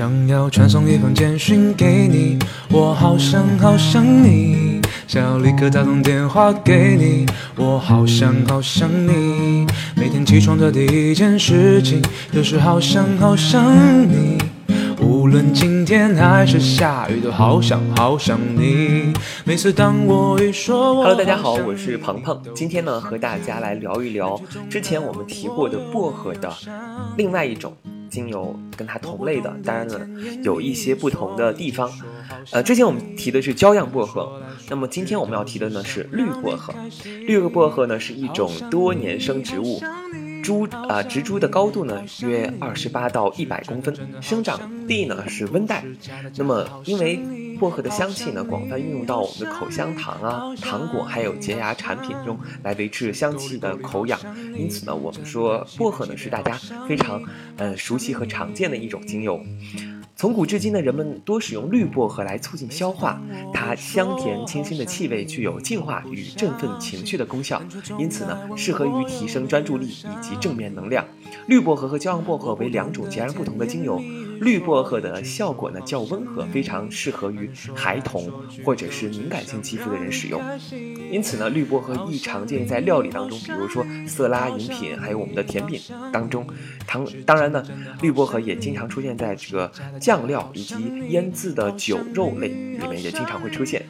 [0.00, 2.38] 想要传送一封简讯给你，
[2.70, 4.80] 我好想好想你。
[5.06, 9.66] 想要立刻打通电话给你，我好想好想你。
[9.94, 12.00] 每天起床的第一件事情
[12.32, 14.38] 就是好想好想你。
[15.02, 19.12] 无论晴天还是下雨，都好想好想你。
[19.44, 22.40] 每次当我一说，Hello，大家好，我是鹏鹏。
[22.54, 24.40] 今天呢，和大家来聊一聊
[24.70, 26.50] 之前我们提过的薄荷的
[27.18, 27.74] 另外一种
[28.10, 30.00] 精油，跟它同类的，当然了，
[30.42, 31.90] 有一些不同的地方。
[32.50, 36.74] 呃，之前我们提的是娇样薄荷，那么今天我们要提的呢是绿薄荷。
[37.26, 39.80] 绿薄荷呢是一种多年生植物。
[40.42, 45.84] 株啊，植株的高度呢约二十八到一百公分，生长地呢是温带。
[46.36, 47.20] 那么，因为
[47.60, 54.18] 薄荷的香气呢广泛运用到我们的口香糖啊、糖果还有洁牙产品中来维持香气的口养，
[54.56, 57.22] 因此呢，我们说薄荷呢是大家非常
[57.58, 59.38] 呃熟悉和常见的一种精油。
[60.16, 63.20] 从古至今呢，人们多使用绿薄荷来促进消化，
[63.52, 67.62] 它香甜清新的气味具有净化与振奋情绪的功效，
[67.98, 71.04] 因此呢，适合于提升专注力以及正面能量。
[71.46, 74.00] 绿薄荷和骄阳薄荷为两种截然不同的精油。
[74.40, 78.30] 绿薄荷的效果呢较温和，非常适合于孩童
[78.64, 80.42] 或者是敏感性肌肤的人使用。
[81.10, 85.80] 因此呢，绿薄荷亦常见在料理当中，比如说色拉饮品，还有我们的甜品
[86.12, 86.46] 当中。
[86.86, 87.62] 当当然呢，
[88.00, 90.76] 绿薄荷也经常出现在这个酱料以及
[91.08, 93.84] 腌制的酒肉类里面，也经常会出现。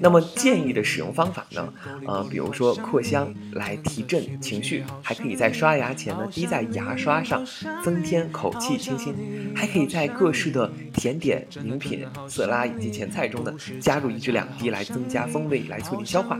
[0.00, 1.72] 那么建议的使用方法呢？
[2.06, 7.42] 呃，比如说扩香来提振情绪，还可以在刷牙前呢滴在牙刷上，
[7.82, 9.13] 增添口气清新。
[9.54, 16.38] 还可以在各式的甜点、饮品、色拉以及前菜中呢加入一至两滴，来增加风味，来促进消化。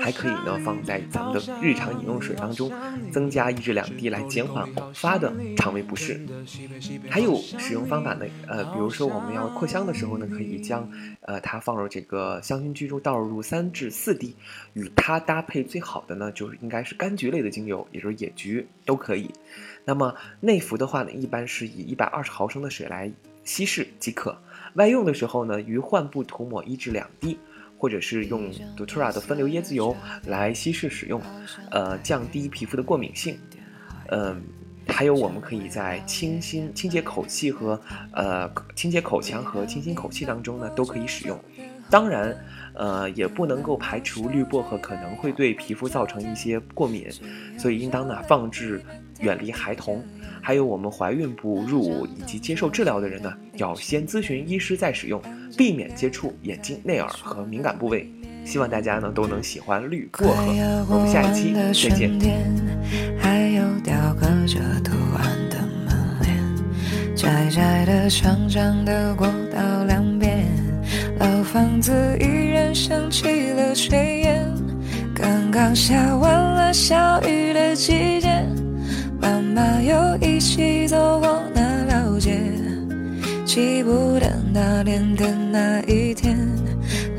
[0.00, 2.70] 还可以呢放在咱们的日常饮用水当中，
[3.12, 6.20] 增加一至两滴，来减缓偶发的肠胃不适。
[7.08, 14.34] 还有使用方法呢，呃，比如说我们要扩香的时候呢，可以将呃它放入这个香薰居中，倒入三至四滴。
[14.72, 19.30] 与它搭配最好的呢，就是应该是柑橘类的精油，也就是野菊都可以。
[19.84, 23.08] 那么内服的话呢，一般是以一百二十毫升的水来
[23.44, 24.36] 稀释即可。
[24.74, 27.38] 外用的时候呢，于患部涂抹一至两滴，
[27.78, 29.96] 或者是用 doTERRA 的分流椰子油
[30.26, 31.22] 来稀释使用，
[31.70, 33.38] 呃，降低皮肤的过敏性。
[34.08, 34.42] 嗯，
[34.88, 37.80] 还有我们可以在清新清洁口气和
[38.12, 41.38] 呃清洁口腔和清新口气当中呢，都可以使用。
[41.88, 42.36] 当然，
[42.74, 47.08] 呃，也不能够排除绿薄荷可能会对皮肤造成一些过敏，
[47.56, 48.82] 所以应当呢放置
[49.20, 50.02] 远离孩童，
[50.40, 55.20] 还有我们怀孕、哺乳以及接受治疗的人呢，要先咨询医师再使用，
[55.56, 58.10] 避免接触眼睛、内耳和敏感部位。
[58.44, 60.44] 希望大家呢都能喜欢绿薄荷。
[60.90, 62.10] 我们下一期再见。
[67.16, 70.44] 窄窄的、长长的过道两边。
[71.18, 74.44] 老房子依然升起了炊烟，
[75.14, 78.33] 刚刚下完了小雨的季节，
[79.54, 82.40] 爸妈又一起走过那条街，
[83.46, 86.36] 记不得那年的那一天，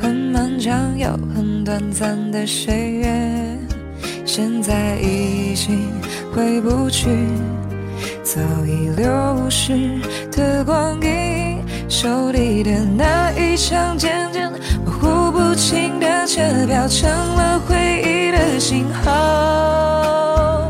[0.00, 3.56] 很漫长又很短暂的岁月，
[4.24, 5.78] 现在已经
[6.34, 7.08] 回不去，
[8.24, 10.00] 早已流逝
[10.32, 11.62] 的光阴。
[11.88, 14.50] 手里的那一张渐渐
[14.84, 20.63] 模糊不清的车票，成了回忆的信号。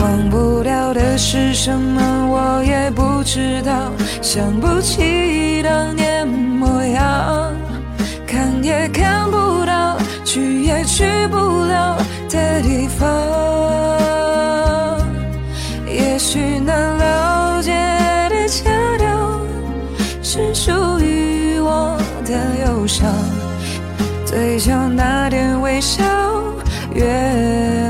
[0.00, 3.92] 忘不掉的是什么，我也不知道。
[4.22, 7.52] 想不起当年模样，
[8.26, 11.96] 看也看不到，去也去不了
[12.28, 13.08] 的地方。
[15.86, 17.72] 也许那老街
[18.30, 19.40] 的桥头，
[20.22, 22.32] 是属于我的
[22.64, 23.06] 忧伤
[24.24, 26.02] 嘴角那点微笑
[26.94, 27.04] 越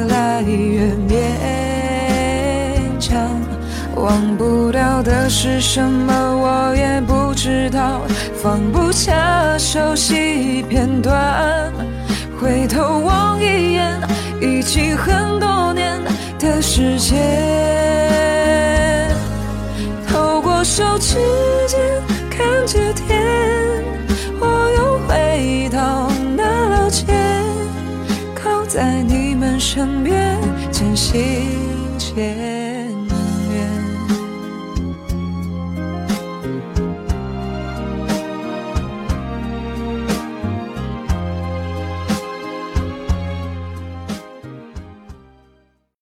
[0.09, 0.87] 来越
[5.32, 8.03] 是什么，我也不知道，
[8.42, 11.72] 放不下熟悉片段，
[12.38, 13.97] 回头望一眼，
[14.41, 15.98] 已经很多年
[16.36, 17.16] 的时间，
[20.09, 21.16] 透过手指
[21.68, 21.78] 间
[22.28, 23.22] 看着天。
[24.41, 27.04] 我又回到那老街，
[28.34, 30.36] 靠在你们身边，
[30.72, 31.15] 渐行
[31.97, 32.59] 渐。